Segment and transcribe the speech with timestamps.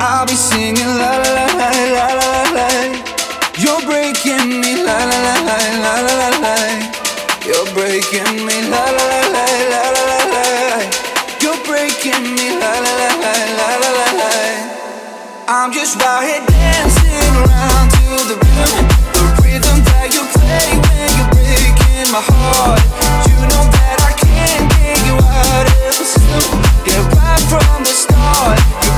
[0.00, 2.68] I'll be singing la la la la la la la.
[3.58, 6.54] You're breaking me la la la la la la la.
[7.44, 9.28] You're breaking me la la la.
[13.58, 14.32] La la la la.
[15.48, 18.86] I'm just right here dancing around to the rhythm,
[19.16, 22.78] the rhythm that you play when you're breaking my heart.
[23.26, 26.60] You know that I can't get you out of the system.
[26.86, 28.86] Yeah, right from the start, la la la la la.
[28.86, 28.97] You're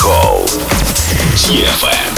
[0.00, 2.17] Hall.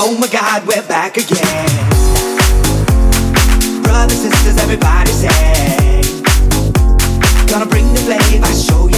[0.00, 0.16] Oh
[3.82, 6.02] Brothers, sisters, everybody say
[7.46, 8.97] Gonna bring the flame, I show you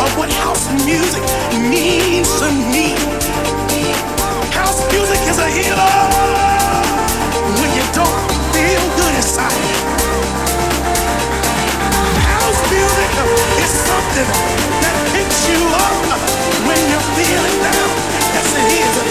[0.00, 1.22] of what house music
[1.58, 2.94] means to me.
[4.54, 5.98] House music is a healer
[7.58, 8.18] when you don't
[8.54, 9.64] feel good inside.
[12.30, 13.10] House music
[13.58, 14.28] is something
[14.82, 15.98] that picks you up
[16.66, 17.90] when you're feeling down.
[18.34, 19.06] That's a healer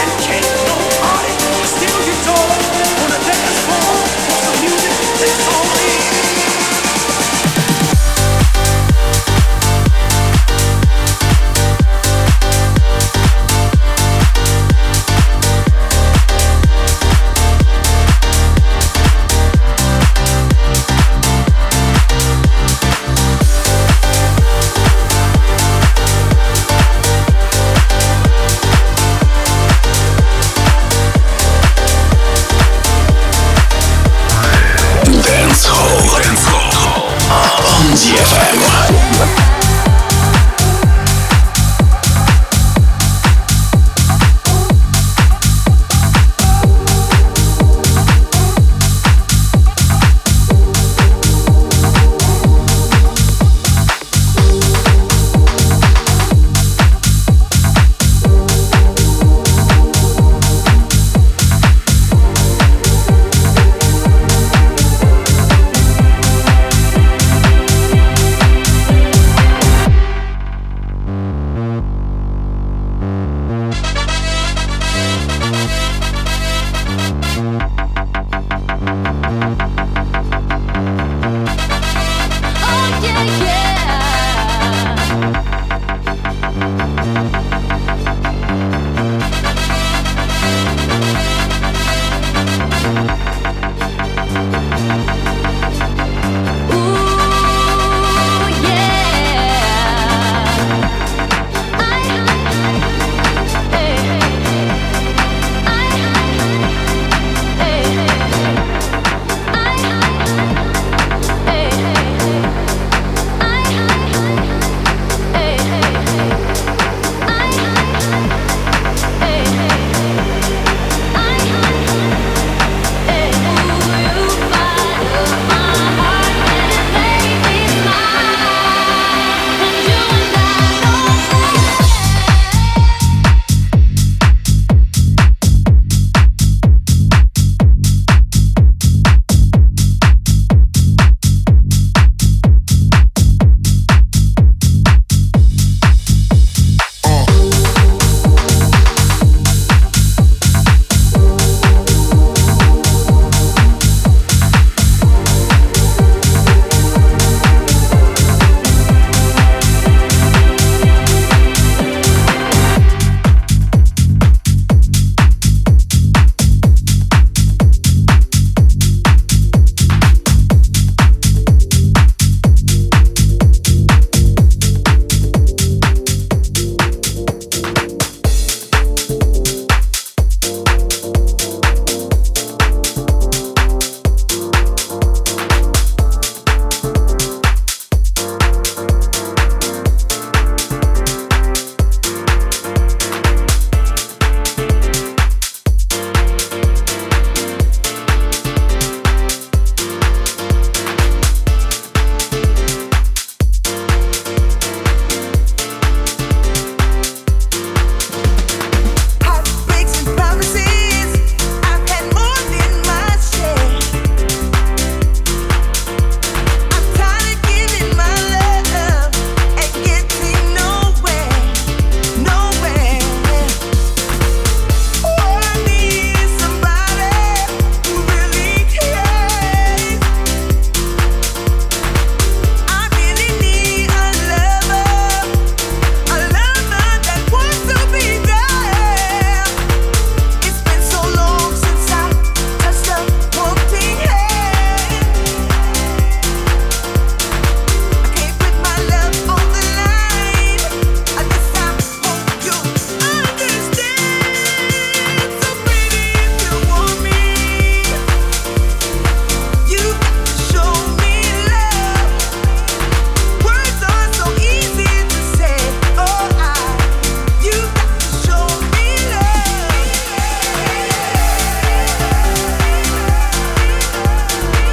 [0.00, 1.32] And can't nobody
[1.70, 2.50] steal your joy
[3.02, 3.94] on the dance floor.
[4.26, 6.55] Cause the music is only.